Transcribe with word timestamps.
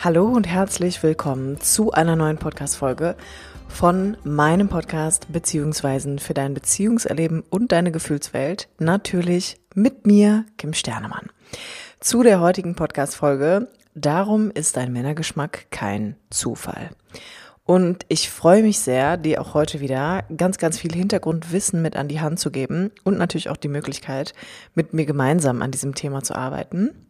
Hallo 0.00 0.26
und 0.26 0.46
herzlich 0.46 1.02
willkommen 1.02 1.60
zu 1.60 1.90
einer 1.90 2.14
neuen 2.14 2.38
Podcast-Folge 2.38 3.16
von 3.66 4.16
meinem 4.22 4.68
Podcast 4.68 5.32
Beziehungsweisen 5.32 6.20
für 6.20 6.34
dein 6.34 6.54
Beziehungserleben 6.54 7.42
und 7.50 7.72
deine 7.72 7.90
Gefühlswelt. 7.90 8.68
Natürlich 8.78 9.60
mit 9.74 10.06
mir, 10.06 10.44
Kim 10.56 10.72
Sternemann. 10.72 11.30
Zu 11.98 12.22
der 12.22 12.38
heutigen 12.38 12.76
Podcast-Folge. 12.76 13.66
Darum 13.96 14.52
ist 14.52 14.76
dein 14.76 14.92
Männergeschmack 14.92 15.68
kein 15.72 16.14
Zufall. 16.30 16.90
Und 17.64 18.06
ich 18.06 18.30
freue 18.30 18.62
mich 18.62 18.78
sehr, 18.78 19.16
dir 19.16 19.40
auch 19.40 19.54
heute 19.54 19.80
wieder 19.80 20.22
ganz, 20.36 20.58
ganz 20.58 20.78
viel 20.78 20.94
Hintergrundwissen 20.94 21.82
mit 21.82 21.96
an 21.96 22.06
die 22.06 22.20
Hand 22.20 22.38
zu 22.38 22.52
geben 22.52 22.92
und 23.02 23.18
natürlich 23.18 23.50
auch 23.50 23.56
die 23.56 23.66
Möglichkeit, 23.66 24.32
mit 24.76 24.94
mir 24.94 25.06
gemeinsam 25.06 25.60
an 25.60 25.72
diesem 25.72 25.96
Thema 25.96 26.22
zu 26.22 26.36
arbeiten. 26.36 27.07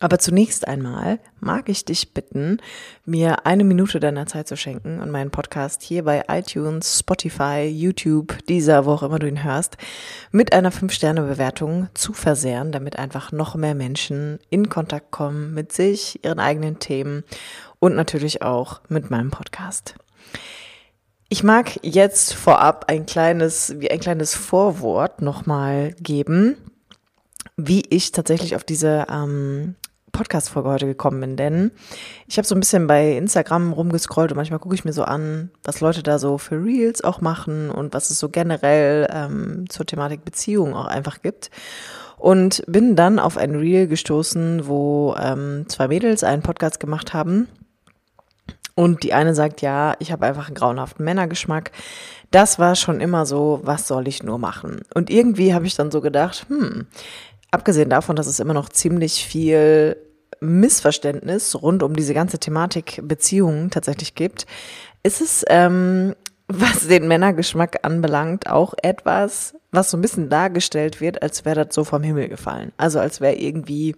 Aber 0.00 0.18
zunächst 0.18 0.66
einmal 0.66 1.18
mag 1.40 1.68
ich 1.68 1.84
dich 1.84 2.12
bitten, 2.12 2.58
mir 3.04 3.46
eine 3.46 3.62
Minute 3.62 4.00
deiner 4.00 4.26
Zeit 4.26 4.48
zu 4.48 4.56
schenken 4.56 5.00
und 5.00 5.10
meinen 5.10 5.30
Podcast 5.30 5.82
hier 5.82 6.04
bei 6.04 6.24
iTunes, 6.28 7.00
Spotify, 7.00 7.68
YouTube, 7.68 8.44
dieser, 8.46 8.84
wo 8.84 8.92
auch 8.92 9.02
immer 9.02 9.18
du 9.18 9.28
ihn 9.28 9.44
hörst, 9.44 9.76
mit 10.30 10.52
einer 10.52 10.72
5-Sterne-Bewertung 10.72 11.88
zu 11.94 12.12
versehren, 12.12 12.72
damit 12.72 12.98
einfach 12.98 13.32
noch 13.32 13.54
mehr 13.54 13.74
Menschen 13.74 14.38
in 14.50 14.68
Kontakt 14.68 15.10
kommen 15.10 15.54
mit 15.54 15.72
sich, 15.72 16.24
ihren 16.24 16.40
eigenen 16.40 16.78
Themen 16.78 17.24
und 17.78 17.94
natürlich 17.94 18.42
auch 18.42 18.80
mit 18.88 19.10
meinem 19.10 19.30
Podcast. 19.30 19.94
Ich 21.28 21.42
mag 21.42 21.78
jetzt 21.82 22.34
vorab 22.34 22.86
ein 22.88 23.06
kleines, 23.06 23.74
wie 23.78 23.90
ein 23.90 24.00
kleines 24.00 24.34
Vorwort 24.34 25.22
nochmal 25.22 25.94
geben 26.00 26.56
wie 27.56 27.82
ich 27.90 28.12
tatsächlich 28.12 28.56
auf 28.56 28.64
diese 28.64 29.06
ähm, 29.10 29.74
Podcast-Folge 30.12 30.68
heute 30.68 30.86
gekommen 30.86 31.20
bin, 31.20 31.36
denn 31.36 31.70
ich 32.26 32.36
habe 32.36 32.46
so 32.46 32.54
ein 32.54 32.60
bisschen 32.60 32.86
bei 32.86 33.16
Instagram 33.16 33.72
rumgescrollt 33.72 34.30
und 34.30 34.36
manchmal 34.36 34.60
gucke 34.60 34.74
ich 34.74 34.84
mir 34.84 34.92
so 34.92 35.04
an, 35.04 35.50
was 35.64 35.80
Leute 35.80 36.02
da 36.02 36.18
so 36.18 36.38
für 36.38 36.62
Reels 36.62 37.02
auch 37.02 37.20
machen 37.20 37.70
und 37.70 37.94
was 37.94 38.10
es 38.10 38.18
so 38.18 38.28
generell 38.28 39.08
ähm, 39.10 39.64
zur 39.68 39.86
Thematik 39.86 40.24
Beziehung 40.24 40.74
auch 40.74 40.86
einfach 40.86 41.22
gibt. 41.22 41.50
Und 42.18 42.62
bin 42.68 42.94
dann 42.94 43.18
auf 43.18 43.36
ein 43.36 43.56
Reel 43.56 43.88
gestoßen, 43.88 44.68
wo 44.68 45.16
ähm, 45.18 45.64
zwei 45.68 45.88
Mädels 45.88 46.22
einen 46.22 46.42
Podcast 46.42 46.78
gemacht 46.78 47.14
haben. 47.14 47.48
Und 48.76 49.02
die 49.02 49.12
eine 49.12 49.34
sagt, 49.34 49.60
ja, 49.60 49.96
ich 49.98 50.12
habe 50.12 50.26
einfach 50.26 50.46
einen 50.46 50.54
grauenhaften 50.54 51.04
Männergeschmack. 51.04 51.72
Das 52.30 52.60
war 52.60 52.76
schon 52.76 53.00
immer 53.00 53.26
so, 53.26 53.60
was 53.64 53.88
soll 53.88 54.06
ich 54.06 54.22
nur 54.22 54.38
machen? 54.38 54.82
Und 54.94 55.10
irgendwie 55.10 55.52
habe 55.52 55.66
ich 55.66 55.74
dann 55.74 55.90
so 55.90 56.00
gedacht, 56.00 56.46
hm, 56.48 56.86
abgesehen 57.52 57.90
davon, 57.90 58.16
dass 58.16 58.26
es 58.26 58.40
immer 58.40 58.54
noch 58.54 58.68
ziemlich 58.68 59.24
viel 59.24 59.96
Missverständnis 60.40 61.54
rund 61.62 61.84
um 61.84 61.94
diese 61.94 62.14
ganze 62.14 62.38
Thematik 62.38 63.00
Beziehungen 63.04 63.70
tatsächlich 63.70 64.16
gibt, 64.16 64.46
ist 65.04 65.20
es, 65.20 65.44
ähm, 65.48 66.16
was 66.48 66.88
den 66.88 67.06
Männergeschmack 67.06 67.80
anbelangt, 67.82 68.48
auch 68.48 68.74
etwas, 68.82 69.54
was 69.70 69.90
so 69.90 69.96
ein 69.96 70.02
bisschen 70.02 70.28
dargestellt 70.28 71.00
wird, 71.00 71.22
als 71.22 71.44
wäre 71.44 71.64
das 71.64 71.74
so 71.74 71.84
vom 71.84 72.02
Himmel 72.02 72.28
gefallen. 72.28 72.72
Also 72.76 72.98
als 72.98 73.20
wäre 73.20 73.36
irgendwie, 73.36 73.94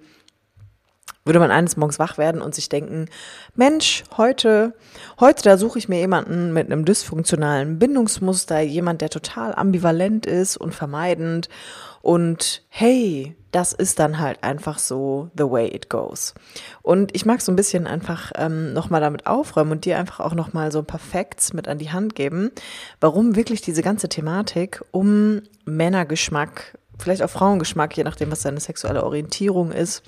würde 1.25 1.39
man 1.39 1.51
eines 1.51 1.77
Morgens 1.77 1.99
wach 1.99 2.19
werden 2.19 2.43
und 2.43 2.55
sich 2.55 2.69
denken, 2.69 3.07
Mensch, 3.55 4.05
heute, 4.17 4.75
heute 5.19 5.43
da 5.43 5.57
suche 5.57 5.79
ich 5.79 5.89
mir 5.89 5.99
jemanden 5.99 6.53
mit 6.53 6.71
einem 6.71 6.85
dysfunktionalen 6.85 7.79
Bindungsmuster, 7.79 8.61
jemand, 8.61 9.01
der 9.01 9.11
total 9.11 9.55
ambivalent 9.55 10.27
ist 10.27 10.57
und 10.57 10.75
vermeidend 10.75 11.49
und 12.05 12.63
hey, 12.69 13.35
das 13.51 13.73
ist 13.73 13.99
dann 13.99 14.19
halt 14.19 14.45
einfach 14.45 14.79
so 14.79 15.31
the 15.39 15.45
way 15.45 15.69
it 15.69 15.89
goes. 15.89 16.35
Und 16.83 17.17
ich 17.17 17.25
mag 17.25 17.41
so 17.41 17.51
ein 17.51 17.57
bisschen 17.57 17.87
einfach 17.87 18.31
ähm, 18.35 18.75
nochmal 18.75 19.01
damit 19.01 19.27
aufräumen 19.27 19.73
und 19.73 19.87
dir 19.87 19.99
einfach 19.99 20.21
auch 20.21 20.35
nochmal 20.35 20.71
so 20.71 20.81
ein 20.81 20.85
paar 20.85 21.01
Facts 21.01 21.55
mit 21.55 21.67
an 21.67 21.79
die 21.79 21.93
Hand 21.93 22.15
geben, 22.15 22.51
warum 23.01 23.37
wirklich 23.37 23.63
diese 23.63 23.81
ganze 23.81 24.11
Thematik 24.11 24.85
um 24.91 25.41
Männergeschmack, 25.65 26.77
vielleicht 26.99 27.23
auch 27.23 27.31
Frauengeschmack, 27.31 27.97
je 27.97 28.05
nachdem, 28.05 28.31
was 28.31 28.43
deine 28.43 28.61
sexuelle 28.61 29.03
Orientierung 29.03 29.73
ist, 29.73 30.03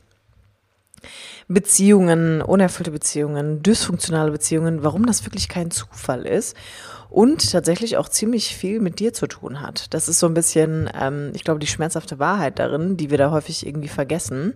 Beziehungen, 1.48 2.42
unerfüllte 2.42 2.90
Beziehungen, 2.90 3.62
dysfunktionale 3.62 4.32
Beziehungen, 4.32 4.82
warum 4.82 5.06
das 5.06 5.24
wirklich 5.24 5.48
kein 5.48 5.70
Zufall 5.70 6.26
ist 6.26 6.56
und 7.08 7.50
tatsächlich 7.50 7.96
auch 7.96 8.08
ziemlich 8.08 8.56
viel 8.56 8.80
mit 8.80 8.98
dir 8.98 9.12
zu 9.12 9.26
tun 9.26 9.60
hat. 9.60 9.94
Das 9.94 10.08
ist 10.08 10.18
so 10.18 10.26
ein 10.26 10.34
bisschen, 10.34 10.90
ähm, 11.00 11.30
ich 11.34 11.44
glaube, 11.44 11.60
die 11.60 11.66
schmerzhafte 11.66 12.18
Wahrheit 12.18 12.58
darin, 12.58 12.96
die 12.96 13.10
wir 13.10 13.18
da 13.18 13.30
häufig 13.30 13.66
irgendwie 13.66 13.88
vergessen. 13.88 14.54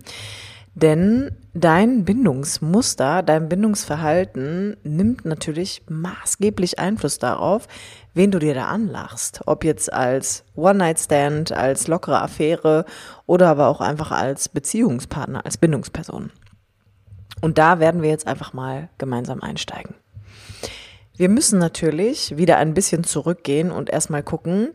Denn 0.74 1.36
dein 1.52 2.04
Bindungsmuster, 2.04 3.22
dein 3.22 3.48
Bindungsverhalten 3.48 4.76
nimmt 4.84 5.24
natürlich 5.24 5.82
maßgeblich 5.88 6.78
Einfluss 6.78 7.18
darauf, 7.18 7.66
wen 8.14 8.30
du 8.30 8.38
dir 8.38 8.54
da 8.54 8.66
anlachst. 8.66 9.40
Ob 9.46 9.64
jetzt 9.64 9.92
als 9.92 10.44
One-Night-Stand, 10.54 11.52
als 11.52 11.88
lockere 11.88 12.22
Affäre 12.22 12.84
oder 13.26 13.48
aber 13.48 13.66
auch 13.66 13.80
einfach 13.80 14.12
als 14.12 14.48
Beziehungspartner, 14.48 15.44
als 15.44 15.58
Bindungsperson. 15.58 16.30
Und 17.40 17.58
da 17.58 17.80
werden 17.80 18.02
wir 18.02 18.10
jetzt 18.10 18.26
einfach 18.26 18.52
mal 18.52 18.90
gemeinsam 18.98 19.42
einsteigen. 19.42 19.94
Wir 21.20 21.28
müssen 21.28 21.58
natürlich 21.58 22.38
wieder 22.38 22.56
ein 22.56 22.72
bisschen 22.72 23.04
zurückgehen 23.04 23.72
und 23.72 23.90
erstmal 23.90 24.22
gucken, 24.22 24.70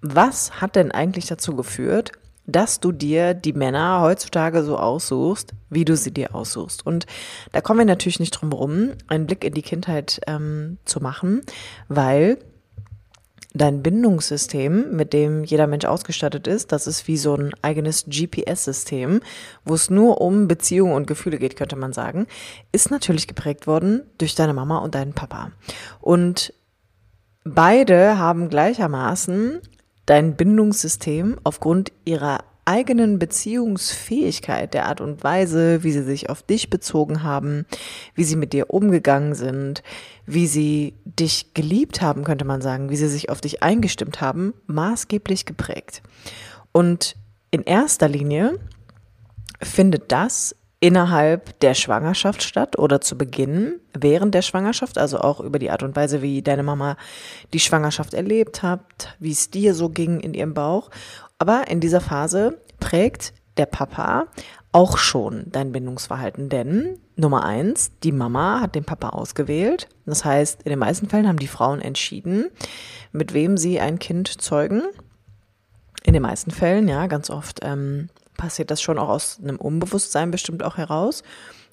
was 0.00 0.62
hat 0.62 0.74
denn 0.74 0.90
eigentlich 0.90 1.26
dazu 1.26 1.54
geführt, 1.54 2.12
dass 2.46 2.80
du 2.80 2.92
dir 2.92 3.34
die 3.34 3.52
Männer 3.52 4.00
heutzutage 4.00 4.62
so 4.62 4.78
aussuchst, 4.78 5.52
wie 5.68 5.84
du 5.84 5.94
sie 5.94 6.10
dir 6.10 6.34
aussuchst. 6.34 6.86
Und 6.86 7.04
da 7.52 7.60
kommen 7.60 7.80
wir 7.80 7.84
natürlich 7.84 8.20
nicht 8.20 8.30
drum 8.30 8.52
herum, 8.52 8.92
einen 9.06 9.26
Blick 9.26 9.44
in 9.44 9.52
die 9.52 9.60
Kindheit 9.60 10.22
ähm, 10.26 10.78
zu 10.86 11.00
machen, 11.00 11.42
weil 11.88 12.38
dein 13.54 13.82
Bindungssystem, 13.82 14.96
mit 14.96 15.12
dem 15.12 15.44
jeder 15.44 15.66
Mensch 15.66 15.84
ausgestattet 15.84 16.46
ist, 16.46 16.72
das 16.72 16.86
ist 16.86 17.06
wie 17.08 17.16
so 17.16 17.34
ein 17.34 17.52
eigenes 17.62 18.06
GPS-System, 18.06 19.20
wo 19.64 19.74
es 19.74 19.90
nur 19.90 20.20
um 20.20 20.48
Beziehungen 20.48 20.94
und 20.94 21.06
Gefühle 21.06 21.38
geht, 21.38 21.56
könnte 21.56 21.76
man 21.76 21.92
sagen, 21.92 22.26
ist 22.72 22.90
natürlich 22.90 23.28
geprägt 23.28 23.66
worden 23.66 24.02
durch 24.18 24.34
deine 24.34 24.54
Mama 24.54 24.78
und 24.78 24.94
deinen 24.94 25.12
Papa. 25.12 25.52
Und 26.00 26.54
beide 27.44 28.18
haben 28.18 28.48
gleichermaßen 28.48 29.60
dein 30.06 30.36
Bindungssystem 30.36 31.38
aufgrund 31.44 31.92
ihrer 32.04 32.40
eigenen 32.64 33.18
Beziehungsfähigkeit, 33.18 34.72
der 34.74 34.86
Art 34.86 35.00
und 35.00 35.24
Weise, 35.24 35.82
wie 35.82 35.92
sie 35.92 36.02
sich 36.02 36.30
auf 36.30 36.42
dich 36.42 36.70
bezogen 36.70 37.22
haben, 37.22 37.66
wie 38.14 38.24
sie 38.24 38.36
mit 38.36 38.52
dir 38.52 38.70
umgegangen 38.70 39.34
sind, 39.34 39.82
wie 40.26 40.46
sie 40.46 40.94
dich 41.04 41.54
geliebt 41.54 42.00
haben, 42.00 42.24
könnte 42.24 42.44
man 42.44 42.62
sagen, 42.62 42.90
wie 42.90 42.96
sie 42.96 43.08
sich 43.08 43.30
auf 43.30 43.40
dich 43.40 43.62
eingestimmt 43.62 44.20
haben, 44.20 44.54
maßgeblich 44.66 45.46
geprägt. 45.46 46.02
Und 46.70 47.16
in 47.50 47.62
erster 47.64 48.08
Linie 48.08 48.58
findet 49.60 50.12
das 50.12 50.54
innerhalb 50.82 51.60
der 51.60 51.74
Schwangerschaft 51.74 52.42
statt 52.42 52.76
oder 52.76 53.00
zu 53.00 53.16
Beginn, 53.16 53.78
während 53.96 54.34
der 54.34 54.42
Schwangerschaft, 54.42 54.98
also 54.98 55.18
auch 55.18 55.38
über 55.38 55.60
die 55.60 55.70
Art 55.70 55.84
und 55.84 55.94
Weise, 55.94 56.22
wie 56.22 56.42
deine 56.42 56.64
Mama 56.64 56.96
die 57.52 57.60
Schwangerschaft 57.60 58.14
erlebt 58.14 58.64
hat, 58.64 59.16
wie 59.20 59.30
es 59.30 59.48
dir 59.48 59.74
so 59.74 59.90
ging 59.90 60.18
in 60.18 60.34
ihrem 60.34 60.54
Bauch. 60.54 60.90
Aber 61.42 61.66
in 61.66 61.80
dieser 61.80 62.00
Phase 62.00 62.60
prägt 62.78 63.34
der 63.56 63.66
Papa 63.66 64.28
auch 64.70 64.96
schon 64.96 65.42
dein 65.46 65.72
Bindungsverhalten, 65.72 66.48
denn 66.48 67.00
Nummer 67.16 67.44
eins, 67.44 67.90
die 68.04 68.12
Mama 68.12 68.60
hat 68.60 68.76
den 68.76 68.84
Papa 68.84 69.08
ausgewählt. 69.08 69.88
Das 70.06 70.24
heißt, 70.24 70.62
in 70.62 70.70
den 70.70 70.78
meisten 70.78 71.08
Fällen 71.08 71.26
haben 71.26 71.40
die 71.40 71.48
Frauen 71.48 71.80
entschieden, 71.80 72.48
mit 73.10 73.34
wem 73.34 73.56
sie 73.56 73.80
ein 73.80 73.98
Kind 73.98 74.40
zeugen. 74.40 74.82
In 76.04 76.12
den 76.12 76.22
meisten 76.22 76.52
Fällen, 76.52 76.86
ja, 76.86 77.08
ganz 77.08 77.28
oft 77.28 77.58
ähm, 77.64 78.08
passiert 78.36 78.70
das 78.70 78.80
schon 78.80 78.96
auch 78.96 79.08
aus 79.08 79.40
einem 79.42 79.56
Unbewusstsein 79.56 80.30
bestimmt 80.30 80.62
auch 80.62 80.76
heraus. 80.76 81.24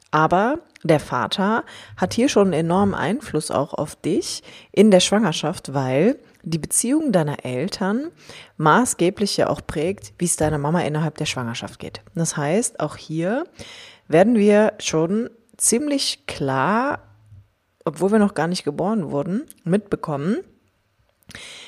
Aber 0.09 0.57
der 0.81 0.99
Vater 0.99 1.63
hat 1.95 2.15
hier 2.15 2.27
schon 2.27 2.47
einen 2.47 2.65
enormen 2.65 2.95
Einfluss 2.95 3.51
auch 3.51 3.75
auf 3.75 3.95
dich 3.95 4.41
in 4.71 4.89
der 4.89 4.99
Schwangerschaft, 4.99 5.75
weil 5.75 6.17
die 6.43 6.57
Beziehung 6.57 7.11
deiner 7.11 7.45
Eltern 7.45 8.11
maßgeblich 8.57 9.37
ja 9.37 9.49
auch 9.49 9.61
prägt, 9.65 10.13
wie 10.17 10.25
es 10.25 10.35
deiner 10.35 10.57
Mama 10.57 10.81
innerhalb 10.81 11.17
der 11.17 11.25
Schwangerschaft 11.25 11.79
geht. 11.79 12.01
Das 12.15 12.37
heißt, 12.37 12.79
auch 12.79 12.95
hier 12.95 13.43
werden 14.07 14.35
wir 14.35 14.73
schon 14.79 15.29
ziemlich 15.57 16.25
klar, 16.25 17.03
obwohl 17.85 18.11
wir 18.11 18.19
noch 18.19 18.33
gar 18.33 18.47
nicht 18.47 18.63
geboren 18.63 19.11
wurden, 19.11 19.43
mitbekommen, 19.63 20.37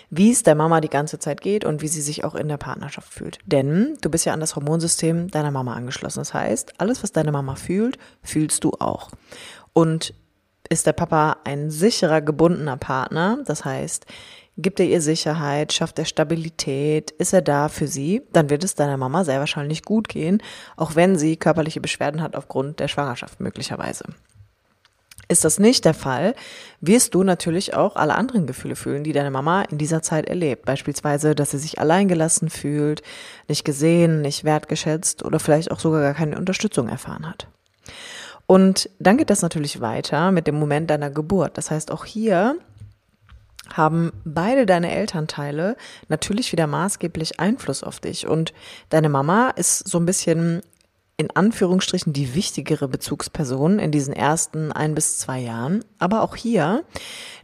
wie 0.10 0.32
es 0.32 0.44
der 0.44 0.56
Mama 0.56 0.82
die 0.82 0.90
ganze 0.90 1.20
Zeit 1.20 1.42
geht 1.42 1.64
und 1.64 1.82
wie 1.82 1.88
sie 1.88 2.02
sich 2.02 2.24
auch 2.24 2.36
in 2.36 2.48
der 2.48 2.58
Partnerschaft 2.58 3.14
fühlt. 3.14 3.40
Denn 3.46 3.98
du 4.02 4.10
bist 4.10 4.26
ja 4.26 4.34
an 4.34 4.40
das 4.40 4.56
Hormonsystem 4.56 5.30
deiner 5.30 5.52
Mama 5.52 5.74
angeschlossen. 5.74 6.20
Das 6.20 6.34
heißt, 6.34 6.80
alles, 6.80 7.04
was 7.04 7.12
deine 7.12 7.32
Mama 7.32 7.56
fühlt, 7.56 7.98
fühlst 8.24 8.64
du 8.64 8.72
auch. 8.80 9.12
Und 9.74 10.14
ist 10.70 10.88
der 10.88 10.94
Papa 10.94 11.38
ein 11.44 11.70
sicherer, 11.70 12.22
gebundener 12.22 12.78
Partner, 12.78 13.40
das 13.46 13.66
heißt, 13.66 14.06
gibt 14.58 14.80
er 14.80 14.86
ihr 14.86 15.02
Sicherheit, 15.02 15.74
schafft 15.74 16.00
er 16.00 16.06
Stabilität, 16.06 17.12
ist 17.12 17.34
er 17.34 17.42
da 17.42 17.70
für 17.70 17.88
sie, 17.88 18.22
dann 18.34 18.50
wird 18.50 18.64
es 18.64 18.76
deiner 18.76 18.98
Mama 18.98 19.24
sehr 19.24 19.40
wahrscheinlich 19.40 19.84
gut 19.84 20.10
gehen, 20.10 20.42
auch 20.78 20.96
wenn 20.96 21.18
sie 21.18 21.38
körperliche 21.38 21.82
Beschwerden 21.82 22.22
hat 22.22 22.36
aufgrund 22.36 22.80
der 22.80 22.88
Schwangerschaft 22.88 23.40
möglicherweise. 23.40 24.06
Ist 25.32 25.46
das 25.46 25.60
nicht 25.60 25.86
der 25.86 25.94
Fall, 25.94 26.36
wirst 26.82 27.16
du 27.16 27.24
natürlich 27.24 27.74
auch 27.74 27.96
alle 27.96 28.16
anderen 28.16 28.48
Gefühle 28.48 28.76
fühlen, 28.76 29.06
die 29.06 29.14
deine 29.14 29.32
Mama 29.32 29.62
in 29.62 29.78
dieser 29.78 30.02
Zeit 30.02 30.28
erlebt. 30.28 30.66
Beispielsweise, 30.66 31.36
dass 31.36 31.52
sie 31.52 31.58
sich 31.58 31.80
alleingelassen 31.80 32.50
fühlt, 32.50 33.02
nicht 33.48 33.64
gesehen, 33.64 34.22
nicht 34.22 34.44
wertgeschätzt 34.44 35.24
oder 35.24 35.40
vielleicht 35.40 35.72
auch 35.72 35.80
sogar 35.80 36.02
gar 36.02 36.16
keine 36.16 36.38
Unterstützung 36.38 36.90
erfahren 36.90 37.30
hat. 37.30 37.48
Und 38.46 38.90
dann 39.00 39.16
geht 39.16 39.30
das 39.30 39.42
natürlich 39.42 39.80
weiter 39.80 40.34
mit 40.34 40.48
dem 40.48 40.56
Moment 40.56 40.90
deiner 40.90 41.10
Geburt. 41.10 41.58
Das 41.58 41.72
heißt, 41.72 41.92
auch 41.92 42.04
hier 42.04 42.58
haben 43.78 44.12
beide 44.26 44.66
deine 44.66 44.92
Elternteile 44.92 45.76
natürlich 46.08 46.52
wieder 46.52 46.68
maßgeblich 46.68 47.40
Einfluss 47.40 47.84
auf 47.84 48.00
dich. 48.00 48.28
Und 48.28 48.54
deine 48.90 49.10
Mama 49.10 49.50
ist 49.50 49.88
so 49.88 50.00
ein 50.00 50.06
bisschen 50.06 50.62
in 51.18 51.30
Anführungsstrichen 51.30 52.14
die 52.14 52.34
wichtigere 52.34 52.88
Bezugsperson 52.88 53.78
in 53.78 53.92
diesen 53.92 54.14
ersten 54.14 54.72
ein 54.72 54.96
bis 54.96 55.20
zwei 55.20 55.40
Jahren. 55.40 55.86
Aber 56.00 56.24
auch 56.24 56.36
hier 56.36 56.84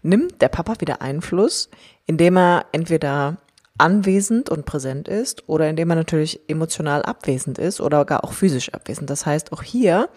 nimmt 0.02 0.42
der 0.42 0.50
Papa 0.50 0.76
wieder 0.80 1.02
Einfluss, 1.02 1.70
indem 2.08 2.38
er 2.38 2.66
entweder 2.72 3.38
anwesend 3.78 4.50
und 4.50 4.66
präsent 4.66 5.08
ist 5.08 5.48
oder 5.48 5.70
indem 5.70 5.92
er 5.92 5.96
natürlich 5.96 6.40
emotional 6.48 7.04
abwesend 7.04 7.60
ist 7.60 7.80
oder 7.80 8.06
gar 8.06 8.24
auch 8.24 8.34
physisch 8.34 8.74
abwesend. 8.74 9.10
Das 9.10 9.26
heißt, 9.26 9.54
auch 9.54 9.62
hier 9.62 10.10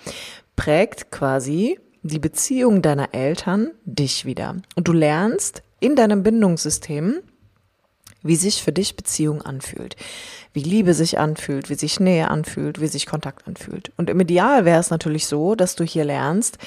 prägt 0.57 1.11
quasi 1.11 1.79
die 2.03 2.19
Beziehung 2.19 2.81
deiner 2.81 3.13
Eltern 3.13 3.73
dich 3.85 4.25
wieder. 4.25 4.57
Und 4.75 4.89
du 4.89 4.93
lernst 4.93 5.63
in 5.81 5.97
deinem 5.97 6.23
Bindungssystem, 6.23 7.21
wie 8.23 8.37
sich 8.37 8.63
für 8.63 8.73
dich 8.73 8.97
Beziehung 8.97 9.43
anfühlt 9.43 9.97
wie 10.53 10.63
Liebe 10.63 10.95
sich 10.95 11.19
anfühlt, 11.19 11.71
wie 11.71 11.75
sich 11.75 12.01
Nähe 12.01 12.29
anfühlt, 12.29 12.81
wie 12.81 12.89
sich 12.89 13.07
Kontakt 13.07 13.47
anfühlt. 13.47 13.93
Und 13.97 14.11
im 14.11 14.21
Ideal 14.21 14.65
wäre 14.65 14.81
es 14.81 14.91
natürlich 14.91 15.27
so, 15.27 15.55
dass 15.55 15.77
du 15.77 15.85
hier 15.85 16.05
lernst, 16.05 16.59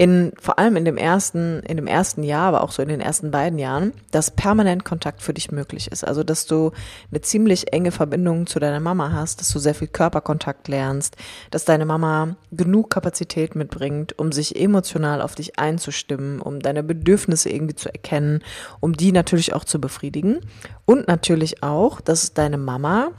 in, 0.00 0.32
vor 0.40 0.58
allem 0.58 0.76
in 0.76 0.86
dem 0.86 0.96
ersten, 0.96 1.60
in 1.60 1.76
dem 1.76 1.86
ersten 1.86 2.22
Jahr, 2.22 2.48
aber 2.48 2.62
auch 2.62 2.72
so 2.72 2.80
in 2.80 2.88
den 2.88 3.02
ersten 3.02 3.30
beiden 3.30 3.58
Jahren, 3.58 3.92
dass 4.12 4.30
permanent 4.30 4.82
Kontakt 4.82 5.20
für 5.20 5.34
dich 5.34 5.52
möglich 5.52 5.92
ist. 5.92 6.08
Also, 6.08 6.24
dass 6.24 6.46
du 6.46 6.72
eine 7.10 7.20
ziemlich 7.20 7.74
enge 7.74 7.92
Verbindung 7.92 8.46
zu 8.46 8.58
deiner 8.60 8.80
Mama 8.80 9.12
hast, 9.12 9.42
dass 9.42 9.50
du 9.50 9.58
sehr 9.58 9.74
viel 9.74 9.88
Körperkontakt 9.88 10.68
lernst, 10.68 11.18
dass 11.50 11.66
deine 11.66 11.84
Mama 11.84 12.36
genug 12.50 12.88
Kapazität 12.88 13.54
mitbringt, 13.54 14.18
um 14.18 14.32
sich 14.32 14.58
emotional 14.58 15.20
auf 15.20 15.34
dich 15.34 15.58
einzustimmen, 15.58 16.40
um 16.40 16.60
deine 16.60 16.82
Bedürfnisse 16.82 17.50
irgendwie 17.50 17.76
zu 17.76 17.92
erkennen, 17.92 18.42
um 18.80 18.94
die 18.94 19.12
natürlich 19.12 19.52
auch 19.52 19.64
zu 19.64 19.82
befriedigen. 19.82 20.40
Und 20.86 21.08
natürlich 21.08 21.62
auch, 21.62 22.00
dass 22.00 22.32
deine 22.32 22.56
Mama 22.56 23.10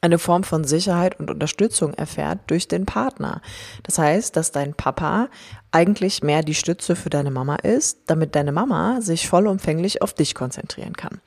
eine 0.00 0.18
Form 0.18 0.44
von 0.44 0.64
Sicherheit 0.64 1.18
und 1.18 1.30
Unterstützung 1.30 1.94
erfährt 1.94 2.40
durch 2.48 2.68
den 2.68 2.86
Partner. 2.86 3.40
Das 3.82 3.98
heißt, 3.98 4.36
dass 4.36 4.52
dein 4.52 4.74
Papa 4.74 5.28
eigentlich 5.72 6.22
mehr 6.22 6.42
die 6.42 6.54
Stütze 6.54 6.96
für 6.96 7.10
deine 7.10 7.30
Mama 7.30 7.56
ist, 7.56 8.00
damit 8.06 8.34
deine 8.34 8.52
Mama 8.52 9.00
sich 9.00 9.28
vollumfänglich 9.28 10.02
auf 10.02 10.12
dich 10.12 10.34
konzentrieren 10.34 10.94
kann. 10.94 11.20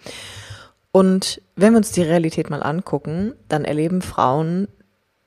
Und 0.91 1.41
wenn 1.55 1.73
wir 1.73 1.77
uns 1.77 1.91
die 1.91 2.01
Realität 2.01 2.49
mal 2.49 2.63
angucken, 2.63 3.33
dann 3.47 3.65
erleben 3.65 4.01
Frauen 4.01 4.67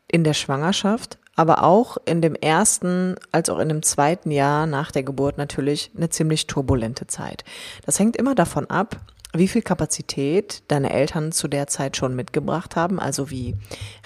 in 0.08 0.25
der 0.25 0.35
Schwangerschaft, 0.35 1.19
aber 1.37 1.62
auch 1.62 1.96
in 2.05 2.20
dem 2.20 2.35
ersten 2.35 3.17
als 3.31 3.49
auch 3.49 3.58
in 3.58 3.69
dem 3.69 3.82
zweiten 3.82 4.31
Jahr 4.31 4.67
nach 4.67 4.90
der 4.90 5.02
Geburt 5.02 5.38
natürlich 5.38 5.90
eine 5.96 6.11
ziemlich 6.11 6.46
turbulente 6.46 7.06
Zeit. 7.06 7.44
Das 7.87 7.99
hängt 7.99 8.17
immer 8.17 8.35
davon 8.35 8.69
ab, 8.69 9.00
wie 9.34 9.49
viel 9.49 9.62
Kapazität 9.62 10.62
deine 10.69 10.93
Eltern 10.93 11.32
zu 11.32 11.49
der 11.49 11.67
Zeit 11.67 11.96
schon 11.96 12.14
mitgebracht 12.14 12.76
haben, 12.76 13.00
also 13.00 13.31
wie 13.31 13.55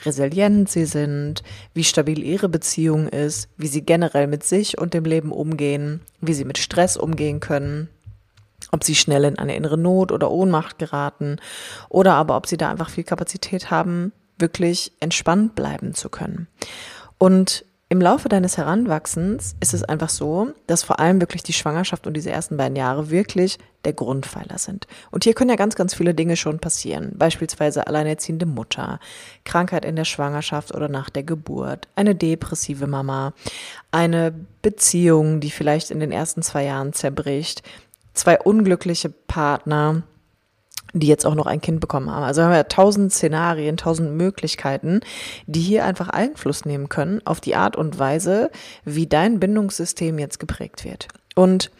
resilient 0.05 0.70
sie 0.70 0.87
sind, 0.87 1.43
wie 1.75 1.84
stabil 1.84 2.23
ihre 2.23 2.49
Beziehung 2.49 3.08
ist, 3.08 3.49
wie 3.56 3.67
sie 3.67 3.82
generell 3.82 4.28
mit 4.28 4.44
sich 4.44 4.78
und 4.78 4.94
dem 4.94 5.05
Leben 5.05 5.32
umgehen, 5.32 6.00
wie 6.20 6.34
sie 6.34 6.44
mit 6.44 6.58
Stress 6.58 6.96
umgehen 6.96 7.40
können, 7.40 7.88
ob 8.70 8.84
sie 8.84 8.94
schnell 8.94 9.25
in 9.25 9.38
eine 9.38 9.56
innere 9.56 9.78
Not 9.78 10.12
oder 10.12 10.31
Ohnmacht 10.31 10.78
geraten 10.78 11.37
oder 11.88 12.14
aber 12.14 12.37
ob 12.37 12.46
sie 12.46 12.56
da 12.56 12.70
einfach 12.70 12.90
viel 12.90 13.05
Kapazität 13.05 13.70
haben, 13.70 14.12
wirklich 14.38 14.93
entspannt 15.00 15.55
bleiben 15.55 15.94
zu 15.94 16.08
können. 16.08 16.46
Und 17.19 17.64
im 17.88 18.00
Laufe 18.00 18.29
deines 18.29 18.56
Heranwachsens 18.56 19.55
ist 19.61 19.72
es 19.72 19.84
einfach 19.84 20.08
so, 20.08 20.52
dass 20.67 20.82
vor 20.82 20.99
allem 20.99 21.20
wirklich 21.20 21.44
die 21.44 21.52
Schwangerschaft 21.52 22.06
und 22.06 22.14
diese 22.14 22.31
ersten 22.31 22.56
beiden 22.56 22.76
Jahre 22.76 23.11
wirklich 23.11 23.58
der 23.86 23.92
Grundpfeiler 23.92 24.58
sind. 24.58 24.88
Und 25.12 25.22
hier 25.22 25.32
können 25.32 25.50
ja 25.50 25.56
ganz, 25.56 25.76
ganz 25.76 25.94
viele 25.94 26.12
Dinge 26.12 26.36
schon 26.36 26.58
passieren. 26.58 27.12
Beispielsweise 27.14 27.86
alleinerziehende 27.86 28.44
Mutter, 28.44 28.98
Krankheit 29.44 29.84
in 29.84 29.94
der 29.94 30.04
Schwangerschaft 30.04 30.74
oder 30.74 30.88
nach 30.88 31.08
der 31.08 31.22
Geburt, 31.22 31.86
eine 31.94 32.16
depressive 32.16 32.88
Mama, 32.88 33.32
eine 33.92 34.34
Beziehung, 34.60 35.38
die 35.38 35.52
vielleicht 35.52 35.92
in 35.92 36.00
den 36.00 36.10
ersten 36.10 36.42
zwei 36.42 36.64
Jahren 36.64 36.92
zerbricht, 36.92 37.62
zwei 38.12 38.40
unglückliche 38.40 39.08
Partner, 39.08 40.02
die 40.92 41.06
jetzt 41.06 41.24
auch 41.24 41.36
noch 41.36 41.46
ein 41.46 41.60
Kind 41.60 41.78
bekommen 41.78 42.10
haben. 42.10 42.24
Also 42.24 42.42
haben 42.42 42.52
wir 42.52 42.66
tausend 42.66 43.12
Szenarien, 43.12 43.76
tausend 43.76 44.16
Möglichkeiten, 44.16 45.00
die 45.46 45.60
hier 45.60 45.84
einfach 45.84 46.08
Einfluss 46.08 46.64
nehmen 46.64 46.88
können 46.88 47.24
auf 47.24 47.40
die 47.40 47.54
Art 47.54 47.76
und 47.76 48.00
Weise, 48.00 48.50
wie 48.84 49.06
dein 49.06 49.38
Bindungssystem 49.38 50.18
jetzt 50.18 50.40
geprägt 50.40 50.84
wird. 50.84 51.06
Und 51.36 51.70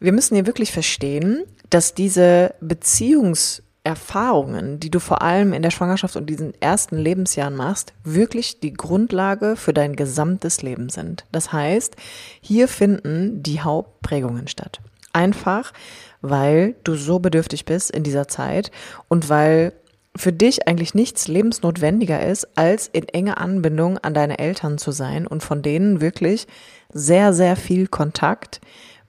wir 0.00 0.12
müssen 0.12 0.34
hier 0.34 0.46
wirklich 0.46 0.72
verstehen, 0.72 1.44
dass 1.70 1.94
diese 1.94 2.54
Beziehungserfahrungen, 2.60 4.78
die 4.78 4.90
du 4.90 5.00
vor 5.00 5.22
allem 5.22 5.52
in 5.52 5.62
der 5.62 5.70
Schwangerschaft 5.70 6.16
und 6.16 6.26
diesen 6.26 6.52
ersten 6.60 6.98
Lebensjahren 6.98 7.56
machst, 7.56 7.94
wirklich 8.04 8.60
die 8.60 8.74
Grundlage 8.74 9.56
für 9.56 9.72
dein 9.72 9.96
gesamtes 9.96 10.62
Leben 10.62 10.90
sind. 10.90 11.24
Das 11.32 11.52
heißt, 11.52 11.96
hier 12.40 12.68
finden 12.68 13.42
die 13.42 13.60
Hauptprägungen 13.60 14.48
statt. 14.48 14.80
Einfach, 15.12 15.72
weil 16.20 16.74
du 16.84 16.94
so 16.94 17.18
bedürftig 17.18 17.64
bist 17.64 17.90
in 17.90 18.02
dieser 18.02 18.28
Zeit 18.28 18.70
und 19.08 19.30
weil 19.30 19.72
für 20.14 20.32
dich 20.32 20.66
eigentlich 20.66 20.94
nichts 20.94 21.28
lebensnotwendiger 21.28 22.26
ist, 22.26 22.48
als 22.56 22.88
in 22.88 23.08
enger 23.08 23.38
Anbindung 23.38 23.98
an 23.98 24.14
deine 24.14 24.38
Eltern 24.38 24.78
zu 24.78 24.90
sein 24.90 25.26
und 25.26 25.42
von 25.42 25.62
denen 25.62 26.00
wirklich 26.00 26.46
sehr, 26.92 27.32
sehr 27.32 27.56
viel 27.56 27.86
Kontakt, 27.86 28.60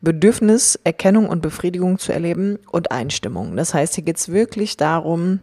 Bedürfniserkennung 0.07 1.27
und 1.27 1.41
Befriedigung 1.41 1.99
zu 1.99 2.13
erleben 2.13 2.59
und 2.71 2.91
Einstimmung. 2.91 3.57
Das 3.57 3.73
heißt, 3.73 3.95
hier 3.95 4.05
geht 4.05 4.15
es 4.15 4.31
wirklich 4.31 4.77
darum, 4.77 5.41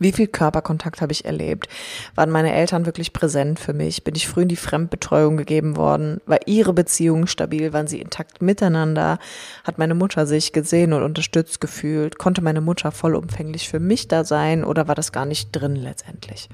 wie 0.00 0.10
viel 0.10 0.26
Körperkontakt 0.26 1.00
habe 1.00 1.12
ich 1.12 1.24
erlebt? 1.24 1.68
Waren 2.16 2.30
meine 2.30 2.52
Eltern 2.52 2.86
wirklich 2.86 3.12
präsent 3.12 3.60
für 3.60 3.74
mich? 3.74 4.02
Bin 4.02 4.16
ich 4.16 4.26
früh 4.26 4.42
in 4.42 4.48
die 4.48 4.56
Fremdbetreuung 4.56 5.36
gegeben 5.36 5.76
worden? 5.76 6.20
War 6.26 6.40
ihre 6.46 6.72
Beziehung 6.72 7.28
stabil? 7.28 7.72
Waren 7.72 7.86
sie 7.86 8.00
intakt 8.00 8.42
miteinander? 8.42 9.20
Hat 9.62 9.78
meine 9.78 9.94
Mutter 9.94 10.26
sich 10.26 10.52
gesehen 10.52 10.92
und 10.92 11.04
unterstützt 11.04 11.60
gefühlt? 11.60 12.18
Konnte 12.18 12.42
meine 12.42 12.60
Mutter 12.60 12.90
vollumfänglich 12.90 13.68
für 13.68 13.78
mich 13.78 14.08
da 14.08 14.24
sein 14.24 14.64
oder 14.64 14.88
war 14.88 14.96
das 14.96 15.12
gar 15.12 15.24
nicht 15.24 15.50
drin 15.52 15.76
letztendlich? 15.76 16.48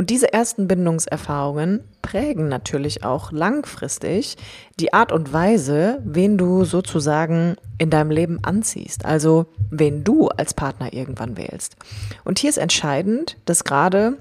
Und 0.00 0.08
diese 0.08 0.32
ersten 0.32 0.66
Bindungserfahrungen 0.66 1.84
prägen 2.00 2.48
natürlich 2.48 3.04
auch 3.04 3.32
langfristig 3.32 4.38
die 4.78 4.94
Art 4.94 5.12
und 5.12 5.34
Weise, 5.34 5.98
wen 6.02 6.38
du 6.38 6.64
sozusagen 6.64 7.56
in 7.76 7.90
deinem 7.90 8.10
Leben 8.10 8.38
anziehst, 8.42 9.04
also 9.04 9.44
wen 9.68 10.02
du 10.02 10.28
als 10.28 10.54
Partner 10.54 10.94
irgendwann 10.94 11.36
wählst. 11.36 11.76
Und 12.24 12.38
hier 12.38 12.48
ist 12.48 12.56
entscheidend, 12.56 13.36
dass 13.44 13.62
gerade 13.62 14.16